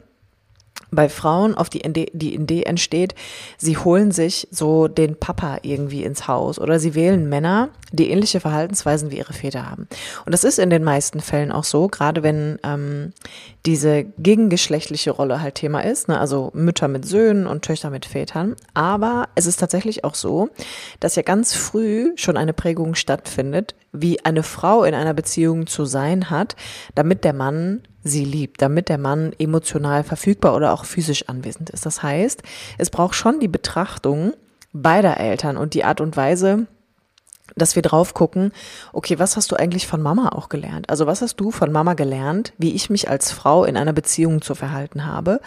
bei 0.92 1.10
Frauen 1.10 1.56
auf 1.56 1.70
die 1.70 1.82
Idee, 1.82 2.12
die 2.14 2.36
Idee 2.36 2.64
entsteht, 2.64 3.16
sie 3.58 3.78
holen 3.78 4.12
sich 4.12 4.48
so 4.52 4.88
den 4.88 5.16
Papa 5.16 5.60
irgendwie 5.62 6.04
ins 6.04 6.28
Haus 6.28 6.60
oder 6.60 6.80
sie 6.80 6.96
wählen 6.96 7.30
Männer, 7.30 7.70
die 7.92 8.10
ähnliche 8.10 8.40
Verhaltensweisen 8.40 9.12
wie 9.12 9.18
ihre 9.18 9.34
Väter 9.34 9.70
haben. 9.70 9.88
Und 10.26 10.34
das 10.34 10.44
ist 10.44 10.60
in 10.60 10.70
den 10.70 10.84
meisten 10.84 11.20
Fällen 11.20 11.52
auch 11.52 11.64
so, 11.64 11.88
gerade 11.88 12.24
wenn 12.24 12.60
ähm, 12.64 13.14
diese 13.66 14.04
gegengeschlechtliche 14.18 15.12
Rolle 15.12 15.42
halt 15.42 15.56
Thema 15.56 15.82
ist, 15.82 16.08
ne? 16.08 16.20
also 16.20 16.52
Mütter 16.54 16.88
mit 16.88 17.06
Söhnen 17.06 17.48
und 17.48 17.64
Töchter 17.64 17.90
mit 17.90 18.06
Vätern. 18.06 18.56
Aber 18.74 19.30
es 19.36 19.46
ist 19.46 19.60
tatsächlich 19.60 20.04
auch 20.04 20.16
so, 20.16 20.50
dass 21.00 21.16
ja 21.16 21.24
ganz 21.24 21.54
früh 21.54 22.14
schon 22.16 22.38
eine 22.38 22.54
Prägung 22.54 22.96
stattfindet, 22.96 23.76
wie 23.92 24.24
eine 24.24 24.44
Frau 24.44 24.84
in 24.84 24.94
einer 24.94 25.14
Beziehung 25.14 25.68
zu 25.68 25.86
sein 25.86 26.30
hat, 26.30 26.56
damit 26.96 27.24
der 27.24 27.34
Mann 27.34 27.82
sie 28.04 28.26
liebt, 28.26 28.62
damit 28.62 28.90
der 28.90 28.98
Mann 28.98 29.34
emotional 29.38 30.04
verfügbar 30.04 30.56
oder 30.56 30.74
auch 30.74 30.86
physisch 30.86 31.28
anwesend 31.28 31.70
ist. 31.70 31.86
Das 31.86 32.02
heißt, 32.02 32.44
es 32.78 32.90
braucht 32.90 33.16
schon 33.16 33.40
die 33.40 33.48
Betrachtung 33.48 34.34
beider 34.72 35.18
Eltern 35.18 35.58
und 35.58 35.74
die 35.74 35.84
Art 35.84 36.02
und 36.02 36.16
Weise, 36.16 36.68
dass 37.56 37.76
wir 37.76 37.82
drauf 37.82 38.14
gucken, 38.14 38.52
okay, 38.94 39.20
was 39.20 39.36
hast 39.36 39.52
du 39.52 39.56
eigentlich 39.56 39.88
von 39.88 40.02
Mama 40.02 40.30
auch 40.30 40.50
gelernt? 40.50 40.90
Also 40.90 41.08
was 41.08 41.22
hast 41.22 41.38
du 41.38 41.52
von 41.52 41.72
Mama 41.72 41.96
gelernt, 41.96 42.54
wie 42.58 42.76
ich 42.76 42.90
mich 42.90 43.10
als 43.10 43.32
Frau 43.32 43.66
in 43.66 43.76
einer 43.76 43.94
Beziehung 43.94 44.42
zu 44.42 44.56
verhalten 44.56 45.06
habe? 45.06 45.42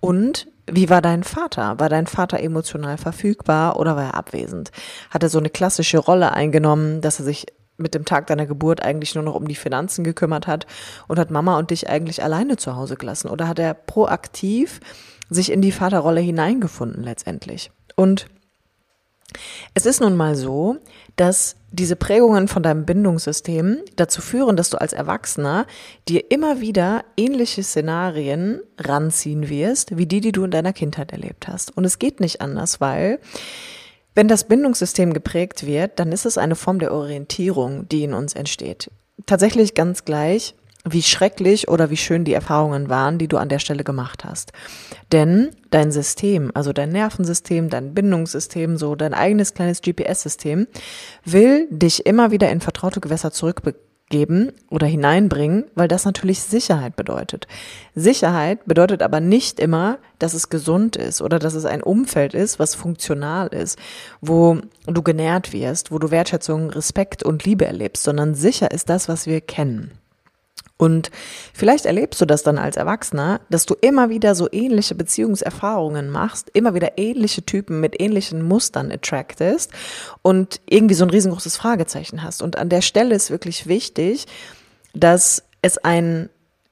Und 0.00 0.48
wie 0.70 0.90
war 0.90 1.02
dein 1.02 1.24
Vater? 1.24 1.78
War 1.78 1.88
dein 1.88 2.06
Vater 2.06 2.40
emotional 2.40 2.98
verfügbar 2.98 3.78
oder 3.78 3.96
war 3.96 4.04
er 4.04 4.14
abwesend? 4.14 4.72
Hat 5.10 5.22
er 5.22 5.28
so 5.28 5.38
eine 5.38 5.50
klassische 5.50 5.98
Rolle 5.98 6.32
eingenommen, 6.32 7.00
dass 7.00 7.18
er 7.20 7.24
sich 7.24 7.46
mit 7.76 7.94
dem 7.94 8.04
Tag 8.04 8.26
deiner 8.26 8.46
Geburt 8.46 8.82
eigentlich 8.82 9.14
nur 9.14 9.24
noch 9.24 9.34
um 9.34 9.48
die 9.48 9.54
Finanzen 9.54 10.04
gekümmert 10.04 10.46
hat 10.46 10.66
und 11.08 11.18
hat 11.18 11.30
Mama 11.30 11.58
und 11.58 11.70
dich 11.70 11.88
eigentlich 11.88 12.22
alleine 12.22 12.56
zu 12.56 12.76
Hause 12.76 12.96
gelassen? 12.96 13.28
Oder 13.28 13.48
hat 13.48 13.58
er 13.58 13.74
proaktiv 13.74 14.80
sich 15.30 15.50
in 15.50 15.62
die 15.62 15.72
Vaterrolle 15.72 16.20
hineingefunden 16.20 17.02
letztendlich? 17.02 17.70
Und 17.96 18.26
Es 19.74 19.86
ist 19.86 20.00
nun 20.00 20.16
mal 20.16 20.36
so, 20.36 20.76
dass 21.16 21.56
diese 21.72 21.96
Prägungen 21.96 22.46
von 22.46 22.62
deinem 22.62 22.84
Bindungssystem 22.84 23.78
dazu 23.96 24.20
führen, 24.20 24.56
dass 24.56 24.70
du 24.70 24.80
als 24.80 24.92
Erwachsener 24.92 25.66
dir 26.08 26.30
immer 26.30 26.60
wieder 26.60 27.04
ähnliche 27.16 27.62
Szenarien 27.62 28.60
ranziehen 28.78 29.48
wirst, 29.48 29.96
wie 29.96 30.06
die, 30.06 30.20
die 30.20 30.32
du 30.32 30.44
in 30.44 30.50
deiner 30.52 30.72
Kindheit 30.72 31.12
erlebt 31.12 31.48
hast. 31.48 31.76
Und 31.76 31.84
es 31.84 31.98
geht 31.98 32.20
nicht 32.20 32.40
anders, 32.40 32.80
weil 32.80 33.18
wenn 34.14 34.28
das 34.28 34.44
Bindungssystem 34.44 35.12
geprägt 35.12 35.66
wird, 35.66 35.98
dann 35.98 36.12
ist 36.12 36.26
es 36.26 36.38
eine 36.38 36.56
Form 36.56 36.78
der 36.78 36.92
Orientierung, 36.92 37.88
die 37.88 38.04
in 38.04 38.14
uns 38.14 38.34
entsteht. 38.34 38.90
Tatsächlich 39.26 39.74
ganz 39.74 40.04
gleich, 40.04 40.54
wie 40.86 41.02
schrecklich 41.02 41.68
oder 41.68 41.90
wie 41.90 41.96
schön 41.96 42.24
die 42.24 42.34
Erfahrungen 42.34 42.90
waren, 42.90 43.18
die 43.18 43.26
du 43.26 43.38
an 43.38 43.48
der 43.48 43.58
Stelle 43.58 43.84
gemacht 43.84 44.24
hast. 44.24 44.52
Denn 45.12 45.50
dein 45.70 45.90
System, 45.90 46.50
also 46.54 46.72
dein 46.72 46.90
Nervensystem, 46.90 47.70
dein 47.70 47.94
Bindungssystem, 47.94 48.76
so 48.76 48.94
dein 48.94 49.14
eigenes 49.14 49.54
kleines 49.54 49.80
GPS-System, 49.80 50.66
will 51.24 51.66
dich 51.70 52.04
immer 52.04 52.30
wieder 52.30 52.50
in 52.50 52.60
vertraute 52.60 53.00
Gewässer 53.00 53.30
zurückgeben 54.14 54.52
oder 54.70 54.86
hineinbringen, 54.86 55.64
weil 55.74 55.88
das 55.88 56.04
natürlich 56.04 56.40
Sicherheit 56.40 56.96
bedeutet. 56.96 57.46
Sicherheit 57.94 58.64
bedeutet 58.66 59.02
aber 59.02 59.20
nicht 59.20 59.60
immer, 59.60 59.98
dass 60.18 60.34
es 60.34 60.48
gesund 60.48 60.96
ist 60.96 61.20
oder 61.20 61.38
dass 61.38 61.54
es 61.54 61.64
ein 61.64 61.82
Umfeld 61.82 62.34
ist, 62.34 62.58
was 62.58 62.74
funktional 62.74 63.48
ist, 63.48 63.78
wo 64.20 64.58
du 64.86 65.02
genährt 65.02 65.52
wirst, 65.52 65.90
wo 65.90 65.98
du 65.98 66.10
Wertschätzung, 66.10 66.70
Respekt 66.70 67.22
und 67.22 67.44
Liebe 67.44 67.66
erlebst, 67.66 68.04
sondern 68.04 68.34
sicher 68.34 68.70
ist 68.70 68.88
das, 68.88 69.08
was 69.08 69.26
wir 69.26 69.40
kennen. 69.40 69.92
Und 70.76 71.10
vielleicht 71.52 71.86
erlebst 71.86 72.20
du 72.20 72.26
das 72.26 72.42
dann 72.42 72.58
als 72.58 72.76
Erwachsener, 72.76 73.40
dass 73.48 73.64
du 73.64 73.74
immer 73.80 74.08
wieder 74.08 74.34
so 74.34 74.48
ähnliche 74.50 74.96
Beziehungserfahrungen 74.96 76.10
machst, 76.10 76.50
immer 76.52 76.74
wieder 76.74 76.98
ähnliche 76.98 77.46
Typen 77.46 77.80
mit 77.80 78.00
ähnlichen 78.00 78.42
Mustern 78.42 78.90
attractest 78.90 79.70
und 80.22 80.60
irgendwie 80.68 80.94
so 80.94 81.04
ein 81.04 81.10
riesengroßes 81.10 81.56
Fragezeichen 81.56 82.22
hast. 82.24 82.42
Und 82.42 82.58
an 82.58 82.68
der 82.68 82.82
Stelle 82.82 83.14
ist 83.14 83.30
wirklich 83.30 83.68
wichtig, 83.68 84.26
dass 84.94 85.44
es 85.62 85.78
ein 85.78 86.28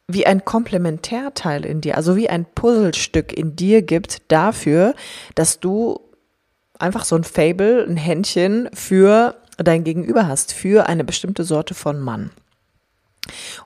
wie 0.09 0.27
ein 0.27 0.45
Komplementärteil 0.45 1.65
in 1.65 1.81
dir, 1.81 1.97
also 1.97 2.17
wie 2.17 2.29
ein 2.29 2.45
Puzzlestück 2.45 3.33
in 3.33 3.57
dir 3.57 3.83
gibt 3.83 4.31
dafür, 4.31 4.95
dass 5.37 5.61
du 5.61 6.01
einfach 6.79 7.05
so 7.05 7.17
ein 7.17 7.25
Fable, 7.25 7.87
ein 7.89 7.97
Händchen 7.97 8.69
für 8.75 9.37
dein 9.59 9.85
Gegenüber 9.85 10.27
hast, 10.27 10.53
für 10.53 10.87
eine 10.87 11.05
bestimmte 11.05 11.45
Sorte 11.45 11.75
von 11.75 12.01
Mann. 12.01 12.31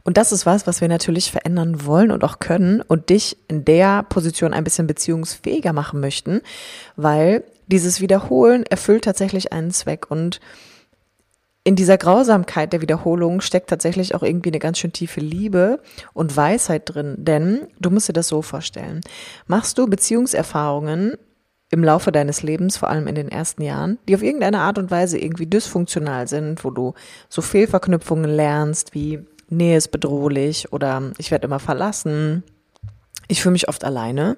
Und 0.02 0.16
das 0.16 0.32
ist 0.32 0.46
was, 0.46 0.66
was 0.66 0.80
wir 0.80 0.88
natürlich 0.88 1.30
verändern 1.30 1.86
wollen 1.86 2.10
und 2.10 2.24
auch 2.24 2.38
können 2.38 2.82
und 2.82 3.08
dich 3.08 3.38
in 3.48 3.64
der 3.64 4.02
Position 4.02 4.52
ein 4.52 4.64
bisschen 4.64 4.86
beziehungsfähiger 4.86 5.72
machen 5.72 6.00
möchten, 6.00 6.42
weil 6.96 7.42
dieses 7.66 8.00
Wiederholen 8.00 8.64
erfüllt 8.64 9.04
tatsächlich 9.04 9.52
einen 9.52 9.70
Zweck 9.70 10.10
und 10.10 10.40
in 11.64 11.74
dieser 11.74 11.98
Grausamkeit 11.98 12.72
der 12.72 12.80
Wiederholung 12.80 13.40
steckt 13.40 13.70
tatsächlich 13.70 14.14
auch 14.14 14.22
irgendwie 14.22 14.50
eine 14.50 14.60
ganz 14.60 14.78
schön 14.78 14.92
tiefe 14.92 15.18
Liebe 15.18 15.80
und 16.12 16.36
Weisheit 16.36 16.82
drin, 16.84 17.16
denn 17.18 17.66
du 17.80 17.90
musst 17.90 18.08
dir 18.08 18.12
das 18.12 18.28
so 18.28 18.40
vorstellen. 18.40 19.00
Machst 19.48 19.76
du 19.76 19.88
Beziehungserfahrungen 19.88 21.14
im 21.72 21.82
Laufe 21.82 22.12
deines 22.12 22.44
Lebens, 22.44 22.76
vor 22.76 22.88
allem 22.88 23.08
in 23.08 23.16
den 23.16 23.28
ersten 23.28 23.62
Jahren, 23.62 23.98
die 24.08 24.14
auf 24.14 24.22
irgendeine 24.22 24.60
Art 24.60 24.78
und 24.78 24.92
Weise 24.92 25.18
irgendwie 25.18 25.46
dysfunktional 25.46 26.28
sind, 26.28 26.62
wo 26.62 26.70
du 26.70 26.94
so 27.28 27.42
Fehlverknüpfungen 27.42 28.30
lernst, 28.30 28.94
wie 28.94 29.26
Nähe 29.48 29.76
ist 29.76 29.88
bedrohlich 29.88 30.72
oder 30.72 31.12
ich 31.18 31.30
werde 31.30 31.46
immer 31.46 31.58
verlassen, 31.58 32.42
ich 33.28 33.42
fühle 33.42 33.52
mich 33.52 33.68
oft 33.68 33.84
alleine, 33.84 34.36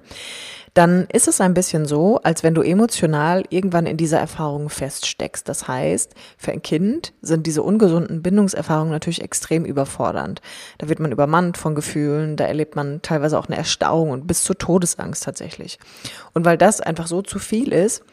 dann 0.73 1.07
ist 1.11 1.27
es 1.27 1.41
ein 1.41 1.53
bisschen 1.53 1.85
so, 1.85 2.19
als 2.23 2.43
wenn 2.43 2.53
du 2.53 2.61
emotional 2.61 3.43
irgendwann 3.49 3.85
in 3.85 3.97
dieser 3.97 4.19
Erfahrung 4.19 4.69
feststeckst. 4.69 5.49
Das 5.49 5.67
heißt, 5.67 6.13
für 6.37 6.51
ein 6.51 6.61
Kind 6.61 7.13
sind 7.21 7.47
diese 7.47 7.63
ungesunden 7.63 8.21
Bindungserfahrungen 8.21 8.91
natürlich 8.91 9.21
extrem 9.21 9.65
überfordernd. 9.65 10.41
Da 10.77 10.87
wird 10.87 10.99
man 10.99 11.11
übermannt 11.11 11.57
von 11.57 11.75
Gefühlen, 11.75 12.35
da 12.35 12.45
erlebt 12.45 12.75
man 12.75 13.01
teilweise 13.01 13.37
auch 13.39 13.47
eine 13.47 13.57
Erstarrung 13.57 14.11
und 14.11 14.27
bis 14.27 14.43
zur 14.43 14.57
Todesangst 14.57 15.23
tatsächlich. 15.23 15.79
Und 16.33 16.45
weil 16.45 16.57
das 16.57 16.81
einfach 16.81 17.07
so 17.07 17.21
zu 17.21 17.39
viel 17.39 17.73
ist, 17.73 18.03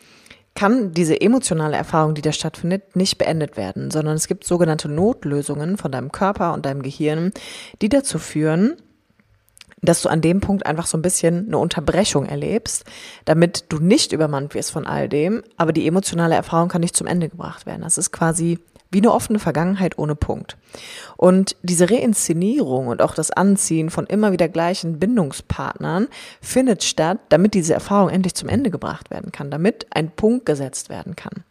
kann 0.57 0.93
diese 0.93 1.21
emotionale 1.21 1.77
Erfahrung, 1.77 2.15
die 2.15 2.23
da 2.23 2.33
stattfindet, 2.33 2.97
nicht 2.97 3.19
beendet 3.19 3.57
werden, 3.57 3.91
sondern 3.93 4.17
es 4.17 4.27
gibt 4.27 4.45
sogenannte 4.45 4.89
Notlösungen 4.89 5.77
von 5.77 5.93
deinem 5.93 6.11
Körper 6.11 6.53
und 6.55 6.67
deinem 6.67 6.83
Gehirn, 6.83 7.33
die 7.81 7.89
dazu 7.89 8.19
führen, 8.19 8.75
dass 9.83 10.03
du 10.03 10.09
an 10.09 10.21
dem 10.21 10.41
Punkt 10.41 10.67
einfach 10.67 10.87
so 10.87 10.99
ein 10.99 11.03
bisschen 11.03 11.47
eine 11.47 11.59
Unterbrechung 11.59 12.27
erlebst, 12.27 12.85
damit 13.25 13.67
du 13.69 13.79
nicht 13.79 14.13
übermannt 14.13 14.55
wirst 14.55 14.73
von 14.73 14.87
all 14.87 15.09
dem, 15.09 15.43
aber 15.57 15.73
die 15.73 15.87
emotionale 15.87 16.35
Erfahrung 16.35 16.69
kann 16.69 16.81
nicht 16.81 16.97
zum 16.97 17.07
Ende 17.07 17.29
gebracht 17.29 17.67
werden. 17.67 17.83
Das 17.83 17.99
ist 17.99 18.11
quasi 18.11 18.59
wie 18.91 18.99
eine 18.99 19.13
offene 19.13 19.39
Vergangenheit 19.39 19.99
ohne 19.99 20.15
Punkt. 20.15 20.57
Und 21.17 21.57
diese 21.63 21.91
Reinszenierung 21.91 22.87
und 22.87 23.03
auch 23.03 23.15
das 23.15 23.31
Anziehen 23.31 23.91
von 23.91 24.07
immer 24.07 24.33
wieder 24.33 24.49
gleichen 24.49 24.99
Bindungspartnern 24.99 26.09
findet 26.41 26.85
statt, 26.85 27.19
damit 27.29 27.55
diese 27.55 27.75
Erfahrung 27.75 28.11
endlich 28.11 28.35
zum 28.35 28.49
Ende 28.49 28.71
gebracht 28.71 29.11
werden 29.11 29.33
kann, 29.33 29.51
damit 29.51 29.87
ein 29.91 30.11
Punkt 30.11 30.47
gesetzt 30.47 30.89
werden 30.89 31.17
kann. 31.17 31.45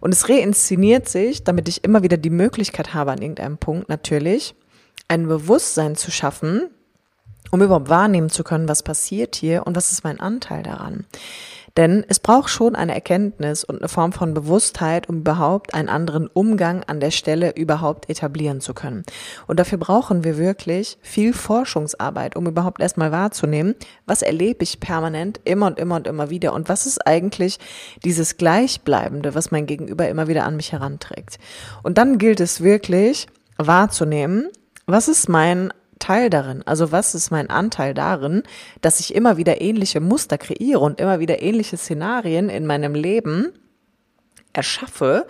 Und 0.00 0.14
es 0.14 0.28
reinszeniert 0.28 1.08
sich, 1.08 1.44
damit 1.44 1.68
ich 1.68 1.84
immer 1.84 2.02
wieder 2.02 2.16
die 2.16 2.30
Möglichkeit 2.30 2.94
habe, 2.94 3.12
an 3.12 3.20
irgendeinem 3.20 3.58
Punkt 3.58 3.88
natürlich 3.88 4.54
ein 5.08 5.26
Bewusstsein 5.26 5.96
zu 5.96 6.10
schaffen, 6.10 6.68
um 7.50 7.62
überhaupt 7.62 7.88
wahrnehmen 7.88 8.30
zu 8.30 8.44
können, 8.44 8.68
was 8.68 8.82
passiert 8.82 9.36
hier 9.36 9.66
und 9.66 9.76
was 9.76 9.92
ist 9.92 10.04
mein 10.04 10.20
Anteil 10.20 10.62
daran. 10.62 11.04
Denn 11.78 12.04
es 12.08 12.18
braucht 12.18 12.50
schon 12.50 12.74
eine 12.74 12.92
Erkenntnis 12.92 13.62
und 13.62 13.78
eine 13.78 13.88
Form 13.88 14.12
von 14.12 14.34
Bewusstheit, 14.34 15.08
um 15.08 15.18
überhaupt 15.18 15.74
einen 15.74 15.88
anderen 15.88 16.26
Umgang 16.26 16.82
an 16.84 16.98
der 16.98 17.12
Stelle 17.12 17.54
überhaupt 17.54 18.10
etablieren 18.10 18.60
zu 18.60 18.74
können. 18.74 19.04
Und 19.46 19.60
dafür 19.60 19.78
brauchen 19.78 20.24
wir 20.24 20.38
wirklich 20.38 20.98
viel 21.02 21.32
Forschungsarbeit, 21.32 22.34
um 22.34 22.48
überhaupt 22.48 22.80
erstmal 22.80 23.12
wahrzunehmen, 23.12 23.76
was 24.06 24.22
erlebe 24.22 24.64
ich 24.64 24.80
permanent 24.80 25.40
immer 25.44 25.68
und 25.68 25.78
immer 25.78 25.94
und 25.94 26.08
immer 26.08 26.30
wieder 26.30 26.52
und 26.52 26.68
was 26.68 26.84
ist 26.84 27.06
eigentlich 27.06 27.60
dieses 28.04 28.36
Gleichbleibende, 28.38 29.36
was 29.36 29.52
mein 29.52 29.66
Gegenüber 29.66 30.08
immer 30.08 30.26
wieder 30.26 30.46
an 30.46 30.56
mich 30.56 30.72
heranträgt. 30.72 31.38
Und 31.84 31.96
dann 31.96 32.18
gilt 32.18 32.40
es 32.40 32.60
wirklich 32.60 33.28
wahrzunehmen, 33.56 34.48
was 34.86 35.06
ist 35.06 35.28
mein 35.28 35.72
Teil 35.98 36.30
darin? 36.30 36.62
Also 36.66 36.92
was 36.92 37.14
ist 37.14 37.30
mein 37.30 37.50
Anteil 37.50 37.94
darin, 37.94 38.42
dass 38.80 39.00
ich 39.00 39.14
immer 39.14 39.36
wieder 39.36 39.60
ähnliche 39.60 40.00
Muster 40.00 40.38
kreiere 40.38 40.80
und 40.80 41.00
immer 41.00 41.20
wieder 41.20 41.42
ähnliche 41.42 41.76
Szenarien 41.76 42.48
in 42.48 42.66
meinem 42.66 42.94
Leben 42.94 43.52
erschaffe 44.52 45.26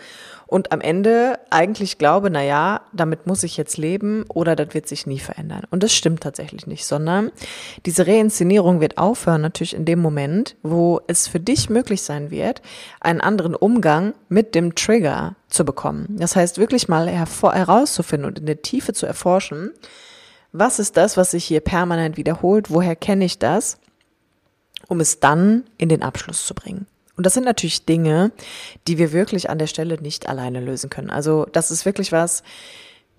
und 0.48 0.72
am 0.72 0.80
Ende 0.80 1.38
eigentlich 1.50 1.98
glaube, 1.98 2.30
na 2.30 2.42
ja, 2.42 2.80
damit 2.94 3.26
muss 3.26 3.42
ich 3.42 3.58
jetzt 3.58 3.76
leben 3.76 4.24
oder 4.28 4.56
das 4.56 4.72
wird 4.72 4.88
sich 4.88 5.06
nie 5.06 5.18
verändern. 5.18 5.64
Und 5.70 5.82
das 5.82 5.92
stimmt 5.92 6.22
tatsächlich 6.22 6.66
nicht, 6.66 6.86
sondern 6.86 7.30
diese 7.84 8.06
Reinszenierung 8.06 8.80
wird 8.80 8.96
aufhören 8.96 9.42
natürlich 9.42 9.76
in 9.76 9.84
dem 9.84 10.00
Moment, 10.00 10.56
wo 10.62 11.02
es 11.06 11.28
für 11.28 11.38
dich 11.38 11.68
möglich 11.68 12.00
sein 12.00 12.30
wird, 12.30 12.62
einen 13.00 13.20
anderen 13.20 13.54
Umgang 13.54 14.14
mit 14.30 14.54
dem 14.54 14.74
Trigger 14.74 15.36
zu 15.48 15.66
bekommen. 15.66 16.16
Das 16.18 16.34
heißt, 16.34 16.56
wirklich 16.56 16.88
mal 16.88 17.06
herauszufinden 17.08 18.26
und 18.26 18.38
in 18.38 18.46
der 18.46 18.62
Tiefe 18.62 18.94
zu 18.94 19.04
erforschen, 19.04 19.72
was 20.52 20.78
ist 20.78 20.96
das, 20.96 21.16
was 21.16 21.32
sich 21.32 21.44
hier 21.44 21.60
permanent 21.60 22.16
wiederholt? 22.16 22.70
Woher 22.70 22.96
kenne 22.96 23.24
ich 23.24 23.38
das? 23.38 23.78
Um 24.86 25.00
es 25.00 25.20
dann 25.20 25.64
in 25.76 25.88
den 25.88 26.02
Abschluss 26.02 26.46
zu 26.46 26.54
bringen. 26.54 26.86
Und 27.16 27.26
das 27.26 27.34
sind 27.34 27.44
natürlich 27.44 27.84
Dinge, 27.84 28.30
die 28.86 28.96
wir 28.96 29.12
wirklich 29.12 29.50
an 29.50 29.58
der 29.58 29.66
Stelle 29.66 30.00
nicht 30.00 30.28
alleine 30.28 30.60
lösen 30.60 30.88
können. 30.88 31.10
Also 31.10 31.46
das 31.52 31.70
ist 31.70 31.84
wirklich 31.84 32.12
was, 32.12 32.44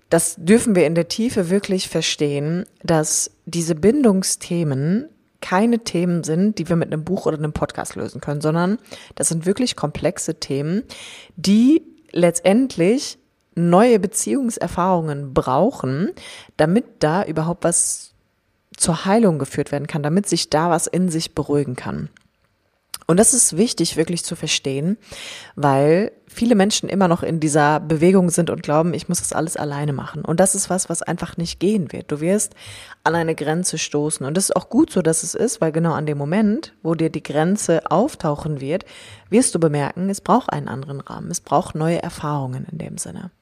das 0.08 0.36
dürfen 0.38 0.74
wir 0.74 0.86
in 0.86 0.94
der 0.94 1.08
Tiefe 1.08 1.50
wirklich 1.50 1.88
verstehen, 1.88 2.64
dass 2.82 3.30
diese 3.44 3.74
Bindungsthemen 3.74 5.08
keine 5.40 5.80
Themen 5.80 6.24
sind, 6.24 6.58
die 6.58 6.68
wir 6.68 6.76
mit 6.76 6.92
einem 6.92 7.04
Buch 7.04 7.26
oder 7.26 7.38
einem 7.38 7.52
Podcast 7.52 7.94
lösen 7.94 8.20
können, 8.20 8.40
sondern 8.40 8.78
das 9.14 9.28
sind 9.28 9.46
wirklich 9.46 9.76
komplexe 9.76 10.34
Themen, 10.34 10.82
die 11.36 11.82
letztendlich 12.12 13.18
neue 13.60 13.98
Beziehungserfahrungen 13.98 15.34
brauchen, 15.34 16.10
damit 16.56 16.84
da 17.00 17.24
überhaupt 17.24 17.64
was 17.64 18.14
zur 18.76 19.04
Heilung 19.04 19.38
geführt 19.38 19.72
werden 19.72 19.86
kann, 19.86 20.02
damit 20.02 20.28
sich 20.28 20.50
da 20.50 20.70
was 20.70 20.86
in 20.86 21.08
sich 21.08 21.34
beruhigen 21.34 21.76
kann. 21.76 22.08
Und 23.10 23.18
das 23.18 23.34
ist 23.34 23.56
wichtig 23.56 23.96
wirklich 23.96 24.24
zu 24.24 24.36
verstehen, 24.36 24.96
weil 25.56 26.12
viele 26.28 26.54
Menschen 26.54 26.88
immer 26.88 27.08
noch 27.08 27.24
in 27.24 27.40
dieser 27.40 27.80
Bewegung 27.80 28.30
sind 28.30 28.50
und 28.50 28.62
glauben, 28.62 28.94
ich 28.94 29.08
muss 29.08 29.18
das 29.18 29.32
alles 29.32 29.56
alleine 29.56 29.92
machen. 29.92 30.24
Und 30.24 30.38
das 30.38 30.54
ist 30.54 30.70
was, 30.70 30.88
was 30.88 31.02
einfach 31.02 31.36
nicht 31.36 31.58
gehen 31.58 31.90
wird. 31.90 32.12
Du 32.12 32.20
wirst 32.20 32.54
an 33.02 33.16
eine 33.16 33.34
Grenze 33.34 33.78
stoßen. 33.78 34.24
Und 34.24 34.36
das 34.36 34.44
ist 34.44 34.54
auch 34.54 34.68
gut 34.68 34.92
so, 34.92 35.02
dass 35.02 35.24
es 35.24 35.34
ist, 35.34 35.60
weil 35.60 35.72
genau 35.72 35.92
an 35.94 36.06
dem 36.06 36.18
Moment, 36.18 36.72
wo 36.84 36.94
dir 36.94 37.10
die 37.10 37.24
Grenze 37.24 37.90
auftauchen 37.90 38.60
wird, 38.60 38.84
wirst 39.28 39.56
du 39.56 39.58
bemerken, 39.58 40.08
es 40.08 40.20
braucht 40.20 40.52
einen 40.52 40.68
anderen 40.68 41.00
Rahmen. 41.00 41.32
Es 41.32 41.40
braucht 41.40 41.74
neue 41.74 42.00
Erfahrungen 42.00 42.64
in 42.70 42.78
dem 42.78 42.96
Sinne. 42.96 43.32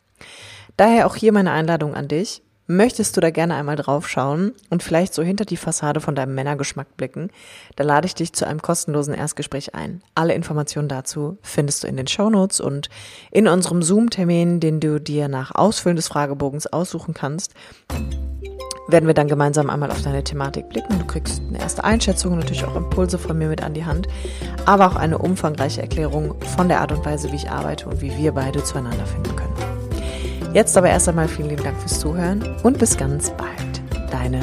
Daher 0.76 1.06
auch 1.06 1.16
hier 1.16 1.32
meine 1.32 1.52
Einladung 1.52 1.94
an 1.94 2.08
dich. 2.08 2.42
Möchtest 2.70 3.16
du 3.16 3.22
da 3.22 3.30
gerne 3.30 3.54
einmal 3.54 3.76
drauf 3.76 4.06
schauen 4.06 4.52
und 4.68 4.82
vielleicht 4.82 5.14
so 5.14 5.22
hinter 5.22 5.46
die 5.46 5.56
Fassade 5.56 6.00
von 6.00 6.14
deinem 6.14 6.34
Männergeschmack 6.34 6.98
blicken, 6.98 7.30
da 7.76 7.84
lade 7.84 8.04
ich 8.04 8.14
dich 8.14 8.34
zu 8.34 8.46
einem 8.46 8.60
kostenlosen 8.60 9.14
Erstgespräch 9.14 9.75
ein. 9.75 10.02
Alle 10.14 10.34
Informationen 10.34 10.88
dazu 10.88 11.38
findest 11.40 11.82
du 11.82 11.87
in 11.87 11.96
den 11.96 12.06
Shownotes 12.06 12.60
und 12.60 12.90
in 13.30 13.48
unserem 13.48 13.82
Zoom-Termin, 13.82 14.60
den 14.60 14.80
du 14.80 15.00
dir 15.00 15.28
nach 15.28 15.54
Ausfüllen 15.54 15.96
des 15.96 16.08
Fragebogens 16.08 16.66
aussuchen 16.66 17.14
kannst 17.14 17.54
werden 18.88 19.06
wir 19.06 19.14
dann 19.14 19.28
gemeinsam 19.28 19.70
einmal 19.70 19.90
auf 19.90 20.02
deine 20.02 20.25
Thematik 20.25 20.68
blicken. 20.70 20.98
Du 20.98 21.06
kriegst 21.06 21.42
eine 21.46 21.60
erste 21.60 21.84
Einschätzung, 21.84 22.37
natürlich 22.37 22.64
auch 22.64 22.75
Impulse 22.75 23.18
von 23.18 23.37
mir 23.37 23.48
mit 23.48 23.62
an 23.62 23.75
die 23.75 23.84
Hand, 23.84 24.08
aber 24.64 24.87
auch 24.87 24.96
eine 24.96 25.18
umfangreiche 25.18 25.82
Erklärung 25.82 26.34
von 26.56 26.68
der 26.68 26.80
Art 26.80 26.92
und 26.92 27.04
Weise, 27.04 27.30
wie 27.30 27.37
ich 27.37 27.50
arbeite 27.50 27.87
und 27.87 28.00
wie 28.00 28.16
wir 28.16 28.32
beide 28.32 28.64
zueinander 28.64 29.06
finden 29.06 29.37
können. 29.37 29.57
Jetzt 30.52 30.76
aber 30.76 30.88
erst 30.88 31.09
einmal 31.09 31.28
vielen 31.28 31.50
lieben 31.50 31.62
Dank 31.62 31.78
fürs 31.78 32.00
Zuhören 32.00 32.43
und 32.62 32.78
bis 32.78 32.97
ganz 32.97 33.31
bald. 33.31 34.11
Deine 34.11 34.40